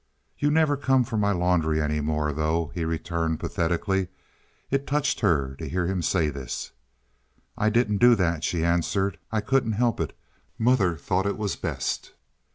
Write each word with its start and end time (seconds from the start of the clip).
"You 0.39 0.49
never 0.49 0.77
come 0.77 1.03
for 1.03 1.15
my 1.15 1.31
laundry 1.31 1.79
any 1.79 2.01
more, 2.01 2.33
though," 2.33 2.71
he 2.73 2.85
returned 2.85 3.39
pathetically. 3.39 4.07
It 4.71 4.87
touched 4.87 5.19
her 5.19 5.53
to 5.59 5.69
hear 5.69 5.85
him 5.85 6.01
say 6.01 6.29
this. 6.31 6.71
"I 7.55 7.69
didn't 7.69 7.99
do 7.99 8.15
that," 8.15 8.43
she 8.43 8.65
answered. 8.65 9.19
"I 9.31 9.41
couldn't 9.41 9.73
help 9.73 9.99
it; 9.99 10.17
Mother 10.57 10.95
thought 10.97 11.27
it 11.27 11.37
was 11.37 11.55
best." 11.55 12.13